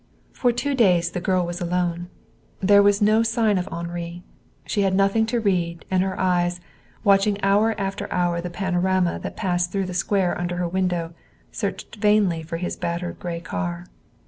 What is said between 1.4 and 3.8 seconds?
was alone. There was no sign of